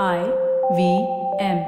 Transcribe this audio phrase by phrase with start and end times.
[0.00, 0.20] I
[0.76, 0.82] V
[1.38, 1.58] M.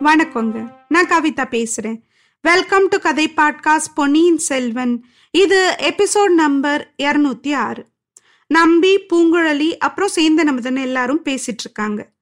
[0.00, 0.74] வணக்கங்க.
[0.88, 2.00] நான் கவிதா பேசுறேன்.
[2.42, 5.04] வெல்கம் டு கதை பாட்காஸ்ட் பொன்னியின் செல்வன்.
[5.30, 7.86] இது எபிசோட் நம்பர் இரநூத்தி ஆறு.
[8.46, 12.12] நம்பி பூங்குழலி அப்புறம் சேந்த நமதன் எல்லாரும் பேசிட்டு இருக்காங்க.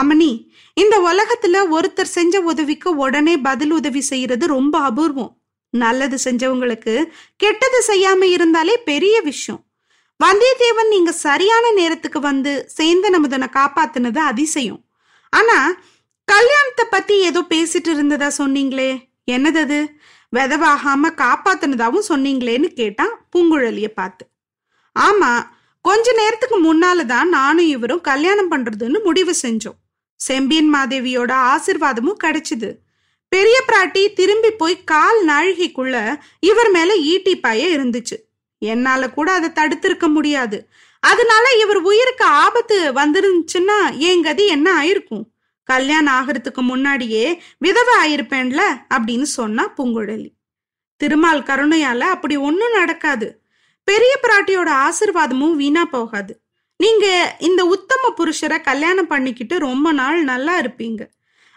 [0.00, 0.32] அமனி
[0.74, 5.32] இந்த உலகத்துல ஒருத்தர் செஞ்ச உதவிக்கு உடனே பதில் உதவி செய்யறது ரொம்ப அபூர்வம்.
[5.70, 6.94] நல்லது செஞ்சவங்களுக்கு
[7.36, 9.62] கெட்டது செய்யாம இருந்தாலே பெரிய விஷயம்.
[10.20, 14.80] வந்தியத்தேவன் நீங்க சரியான நேரத்துக்கு வந்து சேர்ந்த நமுதனை காப்பாத்துனது அதிசயம்.
[15.32, 15.58] ஆனா
[16.24, 18.90] கல்யாணத்தை பத்தி ஏதோ பேசிட்டு இருந்ததா சொன்னீங்களே?
[19.30, 19.80] என்னது அது?
[20.32, 24.24] விதவாகாம காப்பாத்தினதாவும் சொன்னீங்களேன்னு கேட்டான் பூங்குழலிய பார்த்து.
[24.96, 25.32] ஆமா
[25.84, 29.78] கொஞ்ச நேரத்துக்கு முன்னாலதான் நானும் இவரும் கல்யாணம் பண்றதுன்னு முடிவு செஞ்சோம்.
[30.26, 32.74] செம்பியன் மாதேவியோட ஆசிர்வாதமும் கிடைச்சிது.
[33.28, 38.16] பெரிய பிராட்டி திரும்பி போய் கால் நாழிகைக்குள்ள இவர் மேல ஈட்டி பாய இருந்துச்சு.
[38.58, 40.68] என்னால கூட அதை தடுத்திருக்க முடியாது.
[41.00, 45.24] அதனால இவர் உயிருக்கு ஆபத்து வந்துருந்துச்சுன்னா என் கதி என்ன ஆயிருக்கும்?
[45.64, 48.62] கல்யாணம் ஆகிறதுக்கு முன்னாடியே விதவை ஆயிருப்பேன்ல
[48.94, 50.30] அப்படின்னு சொன்னா பூங்குழலி.
[50.96, 53.42] திருமால் கருணையால அப்படி ஒன்றும் நடக்காது.
[53.84, 56.43] பெரிய பிராட்டியோட ஆசிர்வாதமும் வீணா போகாது.
[56.84, 57.06] நீங்க
[57.48, 61.02] இந்த உத்தம புருஷரை கல்யாணம் பண்ணிக்கிட்டு ரொம்ப நாள் நல்லா இருப்பீங்க.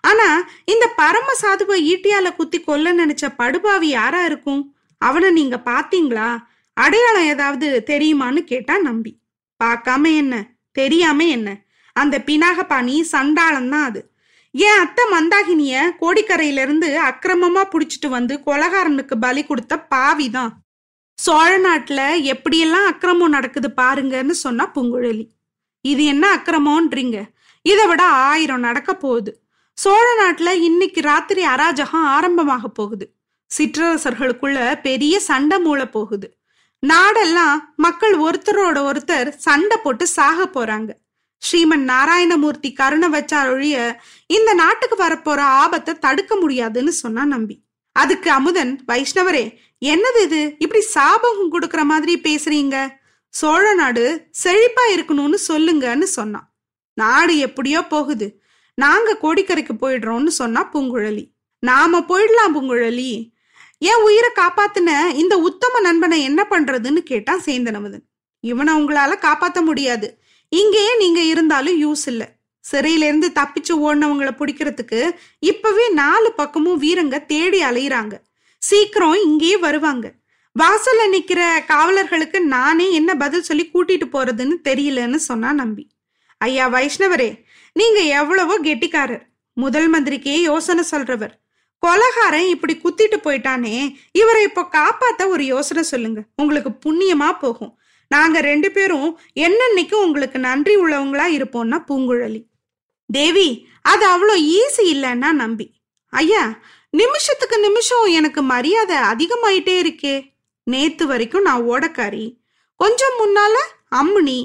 [0.04, 0.28] ஆனா
[0.74, 4.62] இந்த பரம சாதுவை ஈட்டியால குத்தி கொல்ல நினைச்ச படுபாவி யாரா இருக்கும்?
[5.02, 6.28] அவனை நீங்க பாத்தீங்களா
[6.78, 9.12] அடையாளம் ஏதாவது தெரியுமான்னு கேட்டா நம்பி.
[9.60, 10.36] பார்க்காம என்ன?
[10.72, 11.50] தெரியாம என்ன?
[11.96, 14.02] அந்த பினாகபாணி சண்டாளம் தான் அது.
[14.56, 20.54] என் அத்தை மந்தாகினிய கோடிக்கரையிலிருந்து அக்கிரமமா புடிச்சிட்டு வந்து கொலகாரனுக்கு பலி கொடுத்த பாவிதான்
[21.20, 22.02] சோழ நாட்டுல
[22.34, 25.26] எப்படியெல்லாம் அக்கிரமம் நடக்குது பாருங்கன்னு சொன்னா பூங்குழலி.
[25.82, 27.18] இது என்ன அக்கிரமோன்றீங்க?
[27.62, 29.32] இதை விட ஆயிரம் நடக்க போகுது.
[29.74, 33.06] சோழ நாட்டுல இன்னைக்கு ராத்திரி அராஜகம் ஆரம்பமாக போகுது.
[33.52, 36.38] சிற்றரசர்களுக்குள்ள பெரிய சண்டை மூளை போகுது.
[36.84, 40.90] நாடெல்லாம் மக்கள் ஒருத்தரோட ஒருத்தர் சண்டை போட்டு சாக போறாங்க.
[41.42, 47.56] ஸ்ரீமன் நாராயணமூர்த்தி கருணை வச்சா ஒழிய இந்த நாட்டுக்கு வரப்போற ஆபத்தை தடுக்க முடியாதுன்னு சொன்னா நம்பி.
[47.96, 49.46] அதுக்கு அமுதன் வைஷ்ணவரே
[49.86, 50.56] என்னது இது?
[50.58, 52.76] இப்படி சாபகம் கொடுக்கற மாதிரி பேசுறீங்க.
[53.30, 56.54] சோழ நாடு செழிப்பா இருக்கணும்னு சொல்லுங்கன்னு சொன்னான்.
[56.94, 58.42] நாடு எப்படியோ போகுது.
[58.74, 61.26] நாங்க கோடிக்கரைக்கு போயிடுறோம்னு சொன்னா பூங்குழலி.
[61.60, 63.30] நாம போயிடலாம் பூங்குழலி.
[63.78, 68.06] என் உயிரை காப்பாத்தின இந்த உத்தம நண்பனை என்ன பண்றதுன்னு கேட்டான் சேந்தனமுதன்
[68.40, 70.20] இவனை உங்களால காப்பாத்த முடியாது.
[70.50, 72.36] இங்கேயே நீங்க இருந்தாலும் யூஸ் இல்ல.
[72.72, 75.10] சிறையிலேருந்து தப்பிச்சு ஓடினவங்களை பிடிக்கிறதுக்கு
[75.40, 78.14] இப்பவே நாலு பக்கமும் வீரங்க தேடி அலையிறாங்க.
[78.62, 80.06] சீக்கிரம் இங்கேயே வருவாங்க.
[80.56, 81.42] வாசல்ல நிக்கிற
[81.72, 85.84] காவலர்களுக்கு நானே என்ன பதில் சொல்லி கூட்டிட்டு போறதுன்னு தெரியலன்னு சொன்னா நம்பி.
[86.38, 87.30] ஐயா வைஷ்ணவரே
[87.74, 89.26] நீங்க எவ்வளவோ கெட்டிக்காரர்.
[89.54, 91.34] முதல் மந்திரிக்கே யோசனை சொல்றவர்.
[91.84, 93.74] கொலகாரன் இப்படி குத்திட்டு போயிட்டானே
[94.12, 96.20] இவரை இப்போ காப்பாத்த ஒரு யோசனை சொல்லுங்க.
[96.36, 97.74] உங்களுக்கு புண்ணியமா போகும்.
[98.12, 99.10] நாங்க ரெண்டு பேரும்
[99.46, 102.42] என்னன்னைக்கும் உங்களுக்கு நன்றி உள்ளவங்களா இருப்போம்னா பூங்குழலி.
[103.10, 103.50] தேவி
[103.82, 105.68] அது அவ்வளோ ஈஸி இல்லைன்னா நம்பி.
[106.14, 106.44] ஐயா
[106.90, 110.16] நிமிஷத்துக்கு நிமிஷம் எனக்கு மரியாதை அதிகமாயிட்டே இருக்கே.
[110.64, 112.26] நேத்து வரைக்கும் நான் ஓடக்காரி.
[112.76, 113.56] கொஞ்சம் முன்னால
[113.96, 114.40] அம்முனி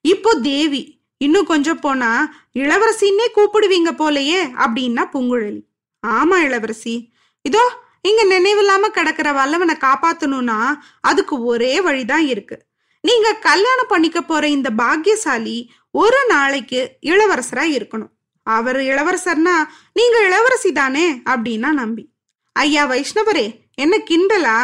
[0.00, 0.82] இப்போ தேவி.
[1.18, 2.10] இன்னும் கொஞ்சம் போனா
[2.54, 5.62] இளவரசின்னே கூப்பிடுவீங்க போலயே அப்படின்னா பூங்குழலி.
[6.06, 7.12] ஆமா இளவரசி.
[7.42, 7.64] இதோ
[8.02, 10.58] இங்க நினைவில்லாம கிடக்கிற வல்லவனை காப்பாத்தணும்னா
[11.00, 12.58] அதுக்கு ஒரே வழிதான் இருக்கு.
[13.00, 18.12] நீங்க கல்யாணம் பண்ணிக்க போற இந்த பாக்கியசாலி ஒரு நாளைக்கு இளவரசரா இருக்கணும்.
[18.46, 19.54] அவர் இளவரசர்னா
[19.92, 21.22] நீங்க இளவரசி தானே?
[21.24, 22.04] அப்படின்னா நம்பி.
[22.52, 24.58] ஐயா வைஷ்ணவரே என்ன கிண்டலா?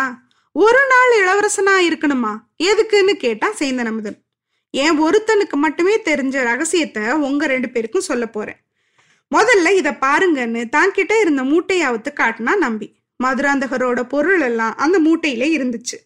[0.52, 2.36] ஒரு நாள் இளவரசனா இருக்கணுமா?
[2.62, 4.18] எதுக்குன்னு கேட்டா சேந்தனமுதன்
[4.70, 8.60] என் ஒருத்தனுக்கு மட்டுமே தெரிஞ்ச ரகசியத்தை உங்க ரெண்டு பேருக்கும் சொல்ல போறேன்.
[9.32, 12.88] முதல்ல இத பாருங்கன்னு தான் கிட்ட இருந்த மூட்டையாவத்து காட்டினா நம்பி.
[13.24, 15.98] மதுராந்தகரோட பொருள் எல்லாம் அந்த மூட்டையில இருந்துச்சு.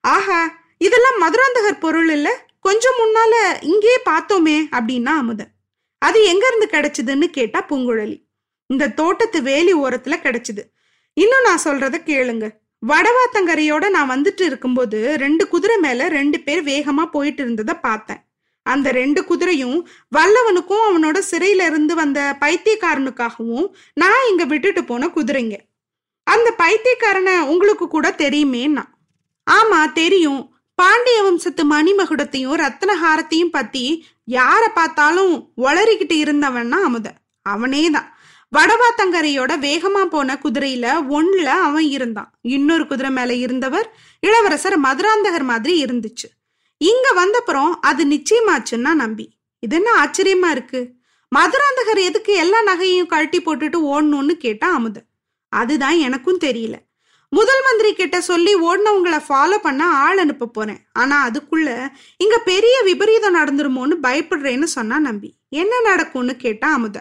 [0.00, 0.40] ஆஹா
[0.78, 2.28] இதெல்லாம் மதுராந்தகர் பொருள் இல்ல?
[2.60, 5.52] கொஞ்சம் முன்னால இங்கேயே பார்த்தோமே அப்படின்னா அமுதன்.
[6.06, 8.16] அது எங்க இருந்து கிடைச்சதுன்னு கேட்டா பூங்குழலி.
[8.66, 10.62] இந்த தோட்டத்து வேலி ஓரத்துல கிடைச்சது.
[11.12, 12.46] இன்னும் நான் சொல்றத கேளுங்க.
[12.86, 18.20] வடவாத்தங்கரையோட நான் வந்துட்டு இருக்கும்போது ரெண்டு குதிரை மேல ரெண்டு பேர் வேகமா போயிட்டு இருந்ததை பார்த்தேன்.
[18.62, 19.78] அந்த ரெண்டு குதிரையும்
[20.16, 25.56] வல்லவனுக்கும் அவனோட சிறையில இருந்து வந்த பைத்தியக்காரனுக்காகவும் நான் இங்க விட்டுட்டு போன குதிரைங்க.
[26.22, 28.84] அந்த பைத்தியக்காரனை உங்களுக்கு கூட தெரியுமேன்னா.
[29.50, 30.55] ஆமா தெரியும்.
[30.76, 37.12] பாண்டிய வம்சத்து மணிமகுடத்தையும் ரத்னஹாரத்தையும் பத்தி யார பார்த்தாலும் ஒளறிக்கிட்டு இருந்தவன்னா அமுத.
[37.42, 38.18] அவனே தான்.
[38.56, 42.30] வடவாத்தங்கரையோட வேகமா போன குதிரையில ஒண்ணுல அவன் இருந்தான்.
[42.40, 46.28] இன்னொரு குதிரை மேல இருந்தவர் இளவரசர் மதுராந்தகர் மாதிரி இருந்துச்சு.
[46.78, 49.38] இங்க வந்தப்புறம் அது நிச்சயமாச்சுன்னா நம்பி.
[49.58, 50.90] இது என்ன ஆச்சரியமா இருக்கு?
[51.32, 55.00] மதுராந்தகர் எதுக்கு எல்லா நகையையும் கழட்டி போட்டுட்டு ஓடணும்னு கேட்டா அமுத.
[55.48, 56.74] அதுதான் எனக்கும் தெரியல.
[57.36, 60.80] முதல் மந்திரி கிட்ட சொல்லி ஓடினவங்களை ஃபாலோ பண்ண ஆள் அனுப்ப போறேன்.
[60.92, 61.68] ஆனா அதுக்குள்ள
[62.16, 65.30] இங்க பெரிய விபரீதம் நடந்துருமோன்னு பயப்படுறேன்னு சொன்னா நம்பி.
[65.62, 66.96] என்ன நடக்கும்னு கேட்டா அமுத.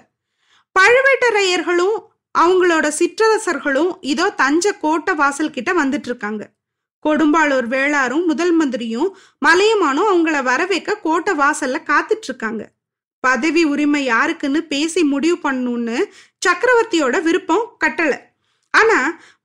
[0.76, 1.98] பழுவேட்டரையர்களும்
[2.36, 6.44] அவங்களோட சிற்றரசர்களும் இதோ தஞ்சை கோட்டை வாசல் கிட்ட வந்துட்டு இருக்காங்க
[7.06, 9.10] கொடும்பாளூர் வேளாரும் முதல் மந்திரியும்
[9.46, 12.64] மலையமானும் அவங்கள வரவேற்க கோட்டை வாசல்ல காத்துட்டு இருக்காங்க
[13.24, 15.98] பதவி உரிமை யாருக்குன்னு பேசி முடிவு பண்ணணும்னு
[16.48, 18.18] சக்கரவர்த்தியோட விருப்பம் கட்டளை
[18.80, 19.00] ஆனா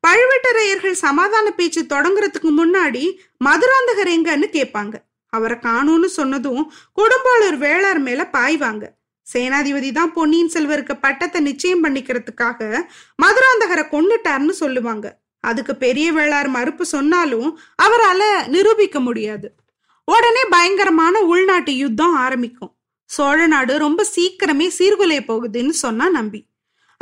[0.06, 3.05] பழுவேட்டரையர்கள் சமாதான பேச்சு தொடங்குறதுக்கு முன்னாடி
[3.47, 4.97] மதுராந்தகர் எங்கன்னு கேட்பாங்க
[5.32, 6.62] அவரை காணும்னு சொன்னதும்
[6.99, 8.85] கொடும்பாளூர் வேளார் மேல பாய்வாங்க.
[9.27, 12.61] சேனாதிபதி தான் பொன்னியின் செல்வருக்கு பட்டத்தை நிச்சயம் பண்ணிக்கிறதுக்காக
[13.23, 15.06] மதுராந்தகரை கொண்டுட்டார்னு சொல்லுவாங்க.
[15.44, 17.50] அதுக்கு பெரிய வேளார் மறுப்பு சொன்னாலும்
[17.83, 19.49] அவரால நிரூபிக்க முடியாது.
[20.09, 22.73] உடனே பயங்கரமான உள்நாட்டு யுத்தம் ஆரம்பிக்கும்.
[23.11, 26.41] சோழ நாடு ரொம்ப சீக்கிரமே சீர்குலைய போகுதுன்னு சொன்னா நம்பி.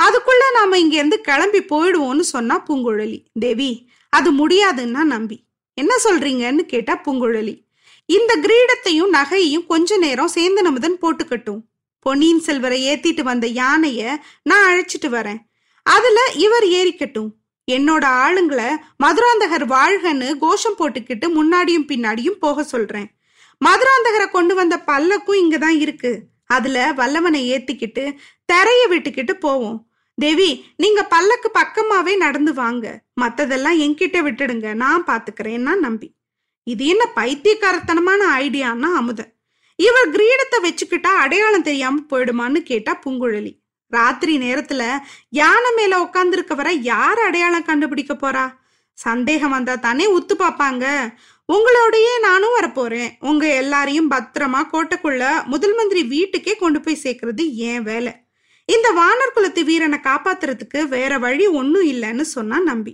[0.03, 5.43] அதுக்குள்ள நாம இங்க இருந்து கிளம்பி போயிடுவோம்னு சொன்னா பூங்குழலி தேவி அது முடியாதுன்னா நம்பி.
[5.73, 7.67] என்ன சொல்றீங்கன்னு கேட்டா பூங்குழலி
[8.05, 11.61] இந்த கிரீடத்தையும் நகையையும் கொஞ்ச நேரம் சேர்ந்து நமதன் போட்டுக்கட்டும்.
[11.99, 15.37] பொன்னியின் செல்வரை ஏத்திட்டு வந்த யானைய நான் அழைச்சிட்டு வரேன்.
[15.83, 17.29] அதுல இவர் ஏறிக்கட்டும்.
[17.71, 23.11] என்னோட ஆளுங்களை மதுராந்தகர் வாழ்கன்னு கோஷம் போட்டுக்கிட்டு முன்னாடியும் பின்னாடியும் போக சொல்றேன்.
[23.65, 26.23] மதுராந்தகரை கொண்டு வந்த பல்லக்கும் இங்கதான் இருக்கு.
[26.45, 28.15] அதுல வல்லவனை ஏத்திக்கிட்டு
[28.53, 29.88] தெரைய விட்டுக்கிட்டு போவோம்.
[30.23, 30.49] தேவி
[30.83, 32.85] நீங்க பல்லக்கு பக்கமாவே நடந்து வாங்க.
[33.21, 34.73] மத்ததெல்லாம் என்கிட்ட விட்டுடுங்க.
[34.83, 36.09] நான் பாத்துக்கிறேன்னா நம்பி.
[36.63, 39.31] இது என்ன பைத்தியக்காரத்தனமான ஐடியான்னா அமுதன்
[39.79, 43.51] இவர் கிரீடத்தை வச்சுக்கிட்டா அடையாளம் தெரியாம போயிடுமான்னு கேட்டா பூங்குழலி.
[43.87, 44.83] ராத்திரி நேரத்துல
[45.29, 48.45] யானை மேல உட்காந்துருக்கவரை யார் அடையாளம் கண்டுபிடிக்க போறா?
[48.97, 50.85] சந்தேகம் வந்தா தானே உத்து பார்ப்பாங்க
[51.49, 53.11] உங்களோடயே நானும் வரப்போறேன்.
[53.19, 58.13] உங்க எல்லாரையும் பத்திரமா கோட்டைக்குள்ள முதல் மந்திரி வீட்டுக்கே கொண்டு போய் சேர்க்கறது ஏன் வேலை.
[58.75, 62.93] இந்த வானர் குலத்து வீரனை காப்பாத்துறதுக்கு வேற வழி ஒன்னும் இல்லைன்னு சொன்னா நம்பி.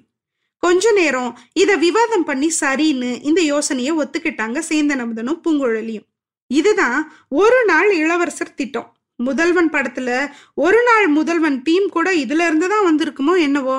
[0.63, 6.05] கொஞ்ச நேரம் இத விவாதம் பண்ணி சரின்னு இந்த யோசனைய ஒத்துக்கிட்டாங்க சேந்த நமுதனும் பூங்குழலியும்.
[6.51, 6.99] இதுதான்
[7.41, 8.89] ஒரு நாள் இளவரசர் திட்டம்.
[9.19, 10.09] முதல்வன் படத்துல
[10.65, 13.77] ஒரு நாள் முதல்வன் டீம் கூட இதுல இருந்து தான் வந்திருக்குமோ என்னவோ.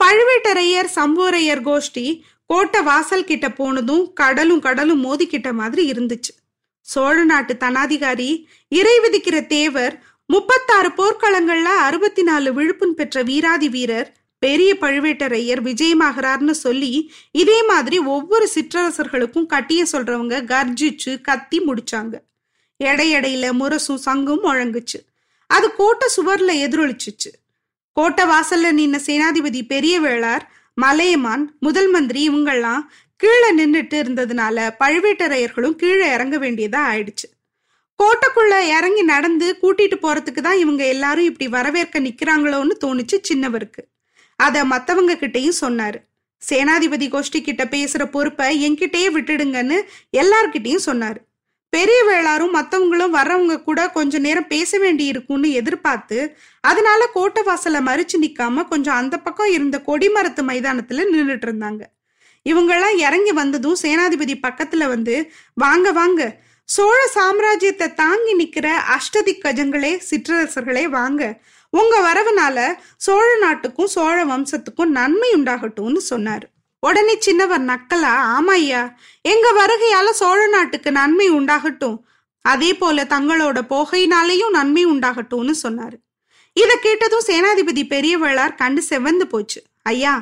[0.00, 2.06] பழுவேட்டரையர் சம்போரையர் கோஷ்டி
[2.50, 6.32] கோட்டை வாசல் கிட்ட போனதும் கடலும் கடலும் மோதிக்கிட்ட மாதிரி இருந்துச்சு.
[6.88, 8.30] சோழ நாட்டு தனாதிகாரி
[8.78, 9.94] இறை விதிக்கிற தேவர்
[10.26, 18.48] முப்பத்தாறு போர்க்களங்கள்ல அறுபத்தி நாலு விழுப்புண் பெற்ற வீராதி வீரர் பெரிய பழுவேட்டரையர் விஜயமாகிறார்னு சொல்லி இதே மாதிரி ஒவ்வொரு
[18.54, 22.14] சிற்றரசர்களுக்கும் கட்டிய சொல்றவங்க கர்ஜிச்சு கத்தி முடிச்சாங்க.
[22.84, 25.00] எடையடையில முரசும் சங்கும் முழங்குச்சு.
[25.46, 27.30] அது கோட்டை சுவர்ல எதிரொலிச்சிச்சு.
[27.92, 30.40] கோட்டை வாசல்ல நின்ன சேனாதிபதி பெரிய வேளார்
[30.74, 32.82] மலையமான் முதல் மந்திரி இவங்கெல்லாம்
[33.16, 37.28] கீழே நின்றுட்டு இருந்ததுனால பழுவேட்டரையர்களும் கீழே இறங்க வேண்டியதா ஆயிடுச்சு.
[38.00, 43.82] கோட்டைக்குள்ள இறங்கி நடந்து கூட்டிட்டு போறதுக்கு தான் இவங்க எல்லாரும் இப்படி வரவேற்க நிக்கிறாங்களோன்னு தோணுச்சு சின்னவருக்கு.
[44.36, 45.98] அத மத்தவங்க கிட்டையும் சொன்னாரு.
[46.42, 49.78] சேனாதிபதி கோஷ்டி கிட்ட பேசுற பொறுப்பை என்கிட்டயே விட்டுடுங்கன்னு
[50.22, 51.20] எல்லார்கிட்டையும் சொன்னாரு.
[51.72, 56.18] பெரிய வேளாரும் மத்தவங்களும் வர்றவங்க கூட கொஞ்ச நேரம் பேச வேண்டி இருக்கும்னு எதிர்பார்த்து
[56.60, 61.82] அதனால கோட்டை வாசலை மறிச்சு நிக்காம கொஞ்சம் அந்த பக்கம் இருந்த கொடிமரத்து மைதானத்துல நின்றுட்டு இருந்தாங்க.
[62.46, 66.22] இவங்கெல்லாம் இறங்கி வந்ததும் சேனாதிபதி பக்கத்துல வந்து வாங்க வாங்க
[66.66, 71.22] சோழ சாம்ராஜ்யத்தை தாங்கி நிக்கிற அஷ்டதிக் கஜங்களே சிற்றரசர்களே வாங்க.
[71.70, 72.58] உங்க வரவுனால
[72.96, 76.46] சோழ நாட்டுக்கும் சோழ வம்சத்துக்கும் நன்மை உண்டாகட்டும்னு சொன்னாரு.
[76.78, 78.82] உடனே சின்னவர் நக்கலா ஆமா ஐயா
[79.22, 81.98] எங்க வருகையால சோழ நாட்டுக்கு நன்மை உண்டாகட்டும்.
[82.44, 85.96] அதே போல தங்களோட போகையினாலேயும் நன்மை உண்டாகட்டும்னு சொன்னாரு.
[86.52, 89.62] இத கேட்டதும் சேனாதிபதி பெரியவளார் கண்டு செவந்து போச்சு.
[89.82, 90.14] ஐயா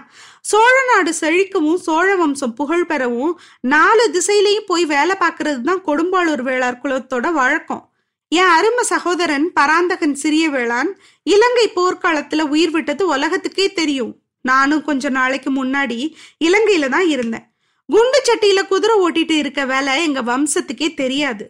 [0.45, 6.81] சோழ நாடு செழிக்கவும் சோழ வம்சம் புகழ் பெறவும் நாலு திசையிலையும் போய் வேலை பார்க்கறது தான் கொடும்பாளூர் வேளார்
[6.83, 7.85] குலத்தோட வழக்கம்.
[8.33, 10.91] என் அருமை சகோதரன் பராந்தகன் சிறிய வேளான்
[11.23, 14.13] இலங்கை போர்க்காலத்துல உயிர் விட்டது உலகத்துக்கே தெரியும்.
[14.41, 15.99] நானும் கொஞ்ச நாளைக்கு முன்னாடி
[16.45, 17.47] இலங்கையில தான் இருந்தேன்.
[17.89, 21.45] குண்டு சட்டியில குதிரை ஓட்டிட்டு இருக்க வேலை எங்க வம்சத்துக்கே தெரியாது.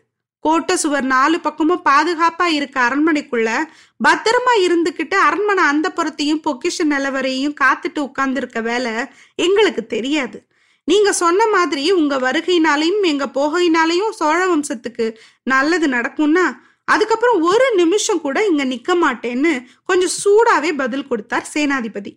[0.44, 3.50] கோட்டை சுவர் நாலு பக்கமும் பாதுகாப்பா இருக்க அரண்மனைக்குள்ள
[4.00, 8.92] பத்திரமா இருந்துகிட்டு அரண்மனை அந்த புறத்தையும் பொக்கிஷ நிலவரையும் காத்துட்டு உட்கார்ந்துருக்க வேலை
[9.34, 10.38] எங்களுக்கு தெரியாது.
[10.84, 15.06] நீங்க சொன்ன மாதிரி உங்க வருகையினாலையும் எங்க போகையினாலையும் சோழ வம்சத்துக்கு
[15.42, 16.46] நல்லது நடக்கும்னா
[16.84, 19.52] அதுக்கப்புறம் ஒரு நிமிஷம் கூட இங்க நிக்க மாட்டேன்னு
[19.84, 22.12] கொஞ்சம் சூடாவே பதில் கொடுத்தார் சேனாதிபதி.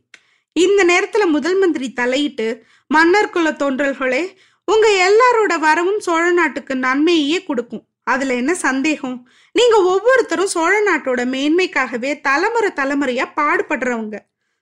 [0.55, 2.47] இந்த நேரத்துல முதல் மந்திரி தலையிட்டு
[2.87, 4.23] மன்னர் குல தோன்றல்களே
[4.67, 7.85] உங்க எல்லாரோட வரவும் சோழ நாட்டுக்கு நன்மையே கொடுக்கும்.
[8.11, 9.17] அதுல என்ன சந்தேகம்?
[9.55, 14.17] நீங்க ஒவ்வொருத்தரும் சோழ நாட்டோட மேன்மைக்காகவே தலைமுறை தலைமுறையா பாடுபடுறவங்க.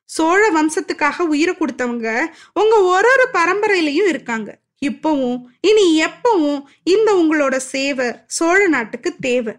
[0.10, 2.08] சோழ வம்சத்துக்காக உயிரை கொடுத்தவங்க
[2.54, 4.50] உங்க ஒரு ஒரு பரம்பரையிலையும் இருக்காங்க.
[4.86, 8.08] இப்பவும் இனி எப்பவும் இந்த உங்களோட சேவை
[8.38, 9.54] சோழ நாட்டுக்கு தேவை.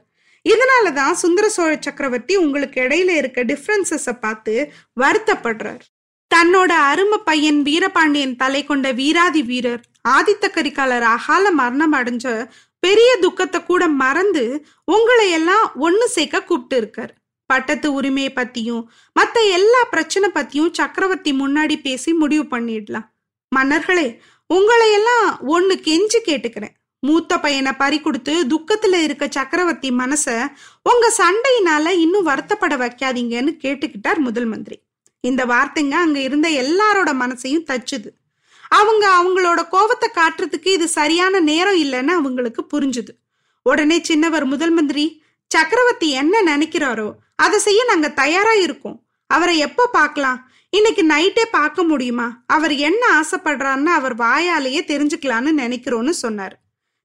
[0.44, 4.54] இதனாலதான் சுந்தர சோழ சக்கரவர்த்தி உங்களுக்கு இடையில இருக்க டிஃபரன்சஸ பார்த்து
[5.00, 5.84] வருத்தப்படுறார்.
[6.30, 12.26] தன்னோட அருமை பையன் வீரபாண்டியன் தலை கொண்ட வீராதி வீரர் ஆதித்த கரிகாலர் அகால மரணம் அடைஞ்ச
[12.86, 14.44] பெரிய துக்கத்தை கூட மறந்து
[14.94, 17.12] உங்களை எல்லாம் ஒண்ணு சேர்க்க கூப்பிட்டு இருக்கார்.
[17.50, 18.84] பட்டத்து உரிமையை பத்தியும்
[19.18, 23.08] மத்த எல்லா பிரச்சனை பத்தியும் சக்கரவர்த்தி முன்னாடி பேசி முடிவு பண்ணிடலாம்.
[23.52, 24.08] மன்னர்களே
[24.50, 26.74] உங்களை எல்லாம் ஒண்ணு கெஞ்சு கேட்டுக்கிறேன்.
[27.02, 30.26] மூத்த பையனை பறி கொடுத்து துக்கத்துல இருக்க சக்கரவர்த்தி மனச
[30.90, 34.78] உங்க சண்டையினால இன்னும் வருத்தப்பட வைக்காதீங்கன்னு கேட்டுக்கிட்டார் முதல் மந்திரி.
[35.24, 38.10] இந்த வார்த்தைங்க அங்க இருந்த எல்லாரோட மனசையும் தச்சுது.
[38.78, 43.12] அவங்க அவங்களோட கோபத்தை காட்டுறதுக்கு இது சரியான நேரம் இல்லைன்னு அவங்களுக்கு புரிஞ்சுது.
[43.62, 49.06] உடனே சின்னவர் முதல் மந்திரி சக்கரவர்த்தி என்ன நினைக்கிறாரோ அதை செய்ய நாங்க தயாரா இருக்கோம்.
[49.26, 50.50] அவரை எப்ப பார்க்கலாம்?
[50.70, 52.42] இன்னைக்கு நைட்டே பார்க்க முடியுமா?
[52.46, 56.60] அவர் என்ன ஆசைப்படுறான்னு அவர் வாயாலேயே தெரிஞ்சுக்கலான்னு நினைக்கிறோன்னு சொன்னார்.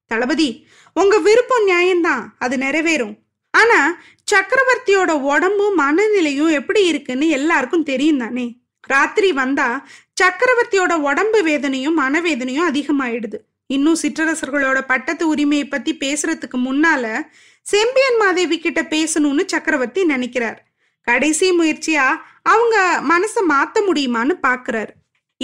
[0.06, 2.24] தளபதி உங்க விருப்பம் நியாயம்தான்.
[2.38, 3.16] அது நிறைவேறும்.
[3.50, 3.96] ஆனா
[4.32, 9.86] சக்கரவர்த்தியோட உடம்பும் மனநிலையும் எப்படி இருக்குன்னு எல்லாருக்கும் தெரியும் தானே ராத்திரி வந்தா
[10.22, 13.38] சக்கரவர்த்தியோட உடம்பு வேதனையும் மனவேதனையும் அதிகமாயிடுது.
[13.66, 17.22] இன்னும் சிற்றரசர்களோட பட்டத்து உரிமையை பத்தி பேசுறதுக்கு முன்னால
[17.62, 20.66] செம்பியன் மாதேவி கிட்ட பேசணும்னு சக்கரவர்த்தி நினைக்கிறார்.
[21.02, 22.06] கடைசி முயற்சியா
[22.42, 24.92] அவங்க மனசை மாத்த முடியுமான்னு பாக்குறாரு.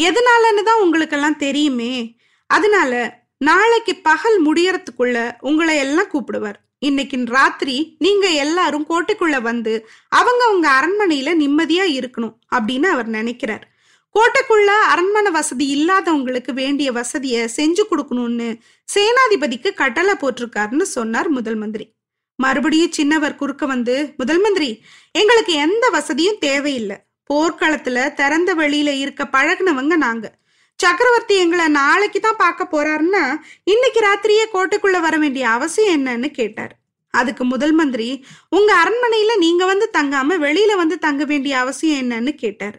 [0.01, 2.17] எதனாலன்னு தான் உங்களுக்கெல்லாம் தெரியுமே.
[2.47, 6.61] அதனால நாளைக்கு பகல் முடியறதுக்குள்ள உங்களை எல்லாம் கூப்பிடுவார்.
[6.79, 13.69] இன்னைக்கு ராத்திரி நீங்க எல்லாரும் கோட்டைக்குள்ள வந்து அவங்க உங்க அரண்மனையில நிம்மதியா இருக்கணும் அப்படின்னு அவர் நினைக்கிறார்.
[14.15, 18.61] கோட்டைக்குள்ள அரண்மனை வசதி இல்லாதவங்களுக்கு வேண்டிய வசதியை செஞ்சு கொடுக்கணும்னு
[18.95, 21.95] சேனாதிபதிக்கு கட்டளை போட்டிருக்காருன்னு சொன்னார் முதல் மந்திரி.
[22.37, 26.97] மறுபடியும் சின்னவர் குறுக்க வந்து முதல் மந்திரி எங்களுக்கு எந்த வசதியும் தேவையில்லை.
[27.33, 30.35] போர்க்களத்துல திறந்த வெளியில இருக்க பழகினவங்க நாங்க.
[30.83, 33.23] சக்கரவர்த்தி எங்களை நாளைக்கு தான் பார்க்க போறாருன்னா
[33.65, 36.75] இன்னைக்கு ராத்திரியே கோட்டைக்குள்ள வர வேண்டிய அவசியம் என்னன்னு கேட்டார்.
[37.11, 38.09] அதுக்கு முதல் மந்திரி
[38.49, 42.77] உங்க அரண்மனையில நீங்க வந்து தங்காம வெளியில வந்து தங்க வேண்டிய அவசியம் என்னன்னு கேட்டார்.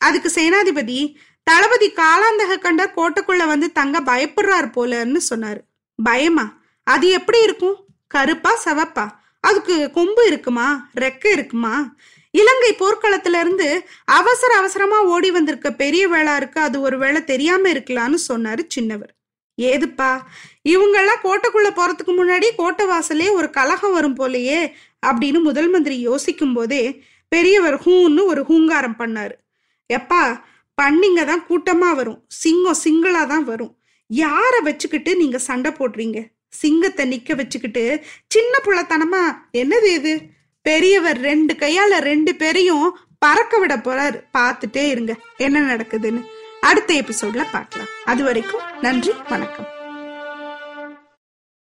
[0.00, 5.60] அதுக்கு சேனாதிபதி தளபதி காலாந்தக கண்டர் கோட்டைக்குள்ள வந்து தங்க பயப்படுறாரு போலன்னு சொன்னாரு.
[5.98, 6.46] பயமா?
[6.86, 7.78] அது எப்படி இருக்கும்?
[8.06, 9.06] கருப்பா சவப்பா?
[9.40, 10.90] அதுக்கு கொம்பு இருக்குமா?
[10.94, 11.96] ரெக்க இருக்குமா?
[12.30, 18.62] இலங்கை போர்க்களத்துல இருந்து அவசர அவசரமா ஓடி வந்திருக்க பெரிய வேளாருக்கு அது ஒரு வேளை தெரியாம இருக்கலாம்னு சொன்னாரு
[18.74, 19.12] சின்னவர்.
[19.58, 20.10] ஏதுப்பா?
[20.68, 24.72] இவங்கெல்லாம் கோட்டைக்குள்ள போறதுக்கு முன்னாடி கோட்டை வாசலே ஒரு கலகம் வரும் போலயே
[25.06, 29.34] அப்படின்னு முதல் மந்திரி யோசிக்கும் போதே பெரியவர் ஹூன்னு ஒரு ஹூங்காரம் பண்ணாரு.
[29.92, 30.22] எப்பா
[30.82, 32.24] பண்ணிங்க தான் கூட்டமா வரும்.
[32.28, 33.76] சிங்கம் சிங்களா தான் வரும்.
[34.10, 36.18] யார வச்சுக்கிட்டு நீங்க சண்டை போடுறீங்க?
[36.48, 39.22] சிங்கத்தை நிக்க வச்சுக்கிட்டு சின்ன புள்ளத்தனமா?
[39.52, 40.36] என்னது இது?
[40.68, 44.18] பெரியவர் ரெண்டு கையால ரெண்டு பேரையும் பறக்க விட போறாரு.
[44.38, 46.24] பார்த்துட்டே இருங்க என்ன நடக்குதுன்னு.
[46.60, 47.86] அடுத்த எபிசோட்ல பார்க்கலாம்.
[48.04, 49.77] அது வரைக்கும் நன்றி வணக்கம்.